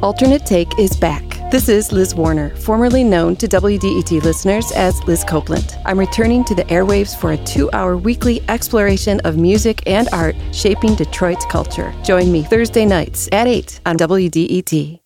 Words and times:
Alternate 0.00 0.46
Take 0.46 0.78
is 0.78 0.96
back. 0.96 1.24
This 1.50 1.68
is 1.68 1.90
Liz 1.90 2.14
Warner, 2.14 2.54
formerly 2.54 3.02
known 3.02 3.34
to 3.34 3.48
WDET 3.48 4.22
listeners 4.22 4.70
as 4.70 5.02
Liz 5.08 5.24
Copeland. 5.24 5.76
I'm 5.84 5.98
returning 5.98 6.44
to 6.44 6.54
the 6.54 6.62
airwaves 6.66 7.18
for 7.18 7.32
a 7.32 7.36
two 7.38 7.68
hour 7.72 7.96
weekly 7.96 8.40
exploration 8.48 9.18
of 9.24 9.36
music 9.36 9.82
and 9.88 10.08
art 10.12 10.36
shaping 10.52 10.94
Detroit's 10.94 11.44
culture. 11.46 11.92
Join 12.04 12.30
me 12.30 12.44
Thursday 12.44 12.86
nights 12.86 13.28
at 13.32 13.48
8 13.48 13.80
on 13.86 13.96
WDET. 13.96 15.00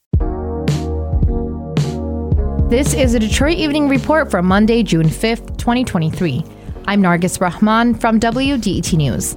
This 2.69 2.93
is 2.93 3.15
a 3.15 3.19
Detroit 3.19 3.57
Evening 3.57 3.89
Report 3.89 4.31
for 4.31 4.43
Monday, 4.43 4.83
June 4.83 5.09
5th, 5.09 5.57
2023. 5.57 6.45
I'm 6.85 7.01
Nargis 7.01 7.41
Rahman 7.41 7.95
from 7.95 8.21
WDET 8.21 8.93
News. 8.99 9.37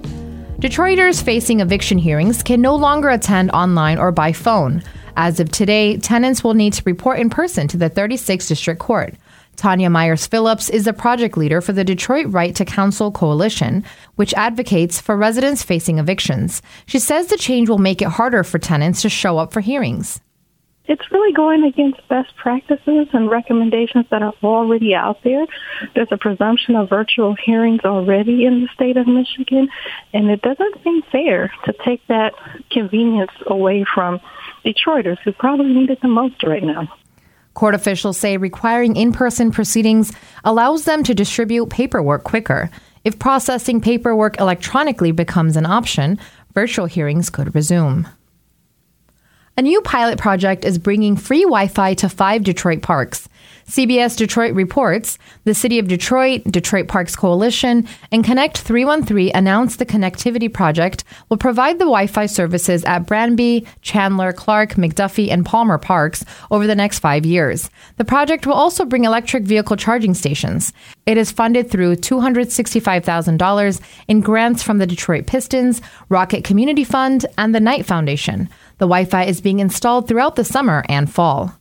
Detroiters 0.59 1.23
facing 1.23 1.61
eviction 1.61 1.97
hearings 1.97 2.43
can 2.43 2.59
no 2.59 2.75
longer 2.75 3.09
attend 3.09 3.51
online 3.51 3.97
or 3.97 4.11
by 4.11 4.33
phone. 4.33 4.83
As 5.17 5.39
of 5.39 5.49
today, 5.49 5.97
tenants 5.97 6.43
will 6.43 6.53
need 6.53 6.73
to 6.73 6.83
report 6.85 7.19
in 7.19 7.29
person 7.29 7.67
to 7.69 7.77
the 7.77 7.89
36th 7.89 8.49
District 8.49 8.79
Court. 8.79 9.15
Tonya 9.55 9.89
Myers 9.89 10.27
Phillips 10.27 10.69
is 10.69 10.83
the 10.83 10.91
project 10.91 11.37
leader 11.37 11.61
for 11.61 11.71
the 11.71 11.85
Detroit 11.85 12.25
Right 12.27 12.53
to 12.55 12.65
Counsel 12.65 13.11
Coalition, 13.11 13.85
which 14.15 14.33
advocates 14.33 14.99
for 14.99 15.15
residents 15.15 15.63
facing 15.63 15.97
evictions. 15.97 16.61
She 16.85 16.99
says 16.99 17.27
the 17.27 17.37
change 17.37 17.69
will 17.69 17.77
make 17.77 18.01
it 18.01 18.09
harder 18.09 18.43
for 18.43 18.59
tenants 18.59 19.01
to 19.03 19.09
show 19.09 19.37
up 19.37 19.53
for 19.53 19.61
hearings. 19.61 20.19
It's 20.87 21.11
really 21.11 21.33
going 21.33 21.63
against 21.63 22.07
best 22.09 22.35
practices 22.35 23.07
and 23.13 23.29
recommendations 23.29 24.05
that 24.11 24.21
are 24.21 24.33
already 24.43 24.93
out 24.93 25.23
there. 25.23 25.45
There's 25.95 26.11
a 26.11 26.17
presumption 26.17 26.75
of 26.75 26.89
virtual 26.89 27.35
hearings 27.35 27.81
already 27.85 28.45
in 28.45 28.61
the 28.61 28.67
state 28.73 28.97
of 28.97 29.07
Michigan, 29.07 29.69
and 30.13 30.29
it 30.29 30.41
doesn't 30.41 30.83
seem 30.83 31.01
fair 31.11 31.51
to 31.63 31.73
take 31.83 32.05
that 32.07 32.33
convenience 32.69 33.31
away 33.47 33.83
from 33.95 34.19
Detroiters 34.65 35.19
who 35.23 35.31
probably 35.31 35.73
need 35.73 35.89
it 35.89 36.01
the 36.01 36.07
most 36.07 36.41
right 36.43 36.63
now. 36.63 36.91
Court 37.53 37.75
officials 37.75 38.17
say 38.17 38.37
requiring 38.37 38.95
in 38.95 39.13
person 39.13 39.51
proceedings 39.51 40.11
allows 40.43 40.85
them 40.85 41.03
to 41.03 41.13
distribute 41.13 41.69
paperwork 41.69 42.23
quicker. 42.23 42.69
If 43.03 43.19
processing 43.19 43.79
paperwork 43.79 44.39
electronically 44.39 45.11
becomes 45.11 45.55
an 45.55 45.65
option, 45.65 46.19
virtual 46.53 46.87
hearings 46.87 47.29
could 47.29 47.53
resume. 47.53 48.07
A 49.57 49.61
new 49.61 49.79
pilot 49.81 50.19
project 50.19 50.65
is 50.65 50.77
bringing 50.77 51.15
free 51.15 51.43
Wi 51.43 51.67
Fi 51.67 51.93
to 51.93 52.09
five 52.09 52.43
Detroit 52.43 52.81
parks. 52.81 53.29
CBS 53.67 54.15
Detroit 54.15 54.53
reports 54.53 55.17
the 55.43 55.55
City 55.55 55.79
of 55.79 55.87
Detroit, 55.87 56.43
Detroit 56.43 56.87
Parks 56.87 57.15
Coalition, 57.15 57.87
and 58.11 58.23
Connect 58.23 58.59
313 58.59 59.31
announced 59.33 59.79
the 59.79 59.87
connectivity 59.87 60.53
project 60.53 61.03
will 61.29 61.37
provide 61.37 61.79
the 61.79 61.85
Wi 61.85 62.05
Fi 62.05 62.27
services 62.27 62.85
at 62.85 63.07
Branby, 63.07 63.65
Chandler, 63.81 64.33
Clark, 64.33 64.75
McDuffie, 64.75 65.31
and 65.31 65.45
Palmer 65.45 65.79
parks 65.79 66.23
over 66.51 66.67
the 66.67 66.75
next 66.75 66.99
five 66.99 67.25
years. 67.25 67.71
The 67.97 68.05
project 68.05 68.45
will 68.45 68.53
also 68.53 68.85
bring 68.85 69.03
electric 69.03 69.43
vehicle 69.43 69.77
charging 69.77 70.13
stations. 70.13 70.71
It 71.07 71.17
is 71.17 71.31
funded 71.31 71.71
through 71.71 71.95
$265,000 71.95 73.81
in 74.07 74.21
grants 74.21 74.61
from 74.61 74.77
the 74.77 74.87
Detroit 74.87 75.25
Pistons, 75.25 75.81
Rocket 76.09 76.43
Community 76.43 76.83
Fund, 76.83 77.25
and 77.37 77.55
the 77.55 77.59
Knight 77.59 77.87
Foundation. 77.87 78.47
The 78.77 78.85
Wi 78.85 79.05
Fi 79.05 79.23
is 79.23 79.41
being 79.41 79.59
installed 79.59 80.07
throughout 80.07 80.35
the 80.35 80.45
summer 80.45 80.83
and 80.87 81.11
fall. 81.11 81.55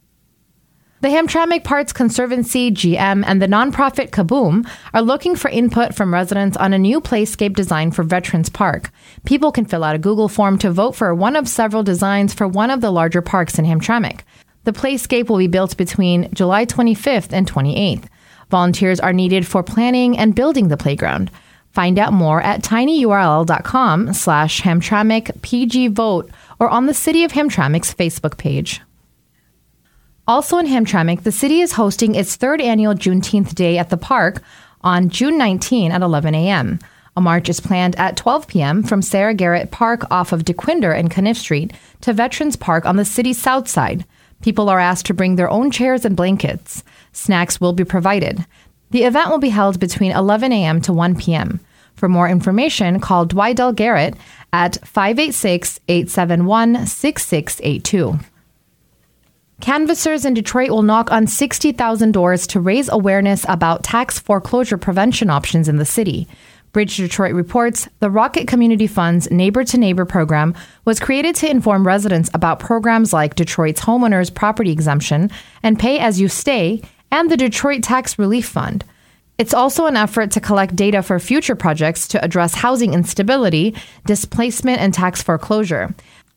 The 1.04 1.10
Hamtramck 1.10 1.64
Parks 1.64 1.92
Conservancy, 1.92 2.70
GM, 2.70 3.24
and 3.26 3.42
the 3.42 3.46
nonprofit 3.46 4.08
Kaboom 4.08 4.66
are 4.94 5.02
looking 5.02 5.36
for 5.36 5.50
input 5.50 5.94
from 5.94 6.14
residents 6.14 6.56
on 6.56 6.72
a 6.72 6.78
new 6.78 6.98
playscape 6.98 7.54
design 7.54 7.90
for 7.90 8.02
Veterans 8.04 8.48
Park. 8.48 8.90
People 9.26 9.52
can 9.52 9.66
fill 9.66 9.84
out 9.84 9.94
a 9.94 9.98
Google 9.98 10.30
form 10.30 10.56
to 10.60 10.70
vote 10.70 10.92
for 10.96 11.14
one 11.14 11.36
of 11.36 11.46
several 11.46 11.82
designs 11.82 12.32
for 12.32 12.48
one 12.48 12.70
of 12.70 12.80
the 12.80 12.90
larger 12.90 13.20
parks 13.20 13.58
in 13.58 13.66
Hamtramck. 13.66 14.20
The 14.62 14.72
playscape 14.72 15.28
will 15.28 15.36
be 15.36 15.46
built 15.46 15.76
between 15.76 16.32
July 16.32 16.64
25th 16.64 17.34
and 17.34 17.46
28th. 17.46 18.06
Volunteers 18.48 18.98
are 18.98 19.12
needed 19.12 19.46
for 19.46 19.62
planning 19.62 20.16
and 20.16 20.34
building 20.34 20.68
the 20.68 20.78
playground. 20.78 21.30
Find 21.72 21.98
out 21.98 22.14
more 22.14 22.40
at 22.40 22.62
tinyurl.com 22.62 24.14
slash 24.14 24.62
Hamtramck 24.62 26.24
or 26.58 26.68
on 26.70 26.86
the 26.86 26.94
City 26.94 27.24
of 27.24 27.32
Hamtramck's 27.32 27.92
Facebook 27.92 28.38
page. 28.38 28.80
Also 30.26 30.56
in 30.56 30.66
Hamtramck, 30.66 31.22
the 31.22 31.32
city 31.32 31.60
is 31.60 31.72
hosting 31.72 32.14
its 32.14 32.36
third 32.36 32.60
annual 32.60 32.94
Juneteenth 32.94 33.54
Day 33.54 33.76
at 33.76 33.90
the 33.90 33.98
park 33.98 34.42
on 34.80 35.10
June 35.10 35.36
19 35.36 35.92
at 35.92 36.00
11 36.00 36.34
a.m. 36.34 36.78
A 37.14 37.20
march 37.20 37.50
is 37.50 37.60
planned 37.60 37.94
at 37.96 38.16
12 38.16 38.48
p.m. 38.48 38.82
from 38.82 39.02
Sarah 39.02 39.34
Garrett 39.34 39.70
Park 39.70 40.10
off 40.10 40.32
of 40.32 40.44
Dequindre 40.44 40.98
and 40.98 41.10
Caniff 41.10 41.36
Street 41.36 41.74
to 42.00 42.14
Veterans 42.14 42.56
Park 42.56 42.86
on 42.86 42.96
the 42.96 43.04
city's 43.04 43.40
south 43.40 43.68
side. 43.68 44.06
People 44.40 44.70
are 44.70 44.80
asked 44.80 45.06
to 45.06 45.14
bring 45.14 45.36
their 45.36 45.50
own 45.50 45.70
chairs 45.70 46.06
and 46.06 46.16
blankets. 46.16 46.82
Snacks 47.12 47.60
will 47.60 47.74
be 47.74 47.84
provided. 47.84 48.46
The 48.90 49.04
event 49.04 49.30
will 49.30 49.38
be 49.38 49.50
held 49.50 49.78
between 49.78 50.12
11 50.12 50.52
a.m. 50.52 50.80
to 50.82 50.92
1 50.92 51.16
p.m. 51.16 51.60
For 51.96 52.08
more 52.08 52.28
information, 52.28 52.98
call 52.98 53.26
Dwidell 53.26 53.74
Garrett 53.74 54.14
at 54.52 54.78
586 54.86 55.80
871 55.86 56.86
6682. 56.86 58.18
Canvassers 59.64 60.26
in 60.26 60.34
Detroit 60.34 60.68
will 60.68 60.82
knock 60.82 61.10
on 61.10 61.26
60,000 61.26 62.12
doors 62.12 62.46
to 62.48 62.60
raise 62.60 62.90
awareness 62.90 63.46
about 63.48 63.82
tax 63.82 64.18
foreclosure 64.18 64.76
prevention 64.76 65.30
options 65.30 65.70
in 65.70 65.78
the 65.78 65.86
city. 65.86 66.28
Bridge 66.72 66.98
Detroit 66.98 67.32
reports 67.32 67.88
the 68.00 68.10
Rocket 68.10 68.46
Community 68.46 68.86
Fund's 68.86 69.30
Neighbor 69.30 69.64
to 69.64 69.78
Neighbor 69.78 70.04
program 70.04 70.54
was 70.84 71.00
created 71.00 71.34
to 71.36 71.50
inform 71.50 71.86
residents 71.86 72.28
about 72.34 72.58
programs 72.58 73.14
like 73.14 73.36
Detroit's 73.36 73.80
homeowners 73.80 74.34
property 74.34 74.70
exemption 74.70 75.30
and 75.62 75.78
pay 75.78 75.98
as 75.98 76.20
you 76.20 76.28
stay 76.28 76.82
and 77.10 77.30
the 77.30 77.36
Detroit 77.38 77.82
Tax 77.82 78.18
Relief 78.18 78.46
Fund. 78.46 78.84
It's 79.38 79.54
also 79.54 79.86
an 79.86 79.96
effort 79.96 80.30
to 80.32 80.42
collect 80.42 80.76
data 80.76 81.02
for 81.02 81.18
future 81.18 81.56
projects 81.56 82.06
to 82.08 82.22
address 82.22 82.54
housing 82.54 82.92
instability, 82.92 83.74
displacement, 84.04 84.80
and 84.80 84.92
tax 84.92 85.22
foreclosure. 85.22 85.94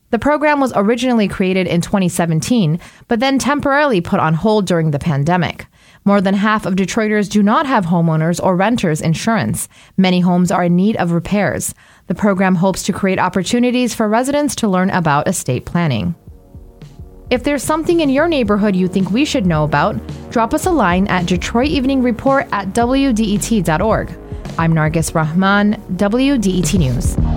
The 0.10 0.20
program 0.20 0.62
was 0.62 0.72
originally 0.74 1.28
created 1.28 1.68
in 1.68 1.82
2017, 1.82 2.80
but 3.10 3.20
then 3.20 3.38
temporarily 3.40 4.00
put 4.00 4.22
on 4.22 4.36
hold 4.36 4.66
during 4.66 4.92
the 4.92 5.00
pandemic. 5.00 5.68
More 6.06 6.22
than 6.22 6.34
half 6.34 6.66
of 6.66 6.76
Detroiters 6.76 7.30
do 7.30 7.44
not 7.44 7.66
have 7.66 7.86
homeowners 7.86 8.42
or 8.42 8.56
renters 8.56 9.02
insurance. 9.02 9.68
Many 9.98 10.22
homes 10.22 10.50
are 10.50 10.64
in 10.64 10.78
need 10.78 10.96
of 10.96 11.12
repairs. 11.12 11.76
The 12.08 12.16
program 12.16 12.56
hopes 12.56 12.84
to 12.84 12.94
create 12.94 13.20
opportunities 13.20 13.94
for 13.94 14.08
residents 14.08 14.56
to 14.56 14.70
learn 14.70 14.90
about 14.92 15.28
estate 15.28 15.66
planning. 15.66 16.16
If 17.30 17.44
there's 17.44 17.62
something 17.62 18.00
in 18.00 18.10
your 18.10 18.30
neighborhood 18.30 18.74
you 18.74 18.88
think 18.88 19.12
we 19.12 19.26
should 19.26 19.46
know 19.46 19.66
about, 19.66 19.98
drop 20.32 20.54
us 20.54 20.66
a 20.66 20.72
line 20.72 21.08
at 21.08 21.26
Detroit 21.26 21.68
Evening 21.68 22.02
Report 22.02 22.48
at 22.54 22.70
WDET.org. 22.70 24.18
I'm 24.58 24.74
Nargis 24.74 25.14
Rahman, 25.14 25.74
WDET 25.98 26.80
News. 26.80 27.37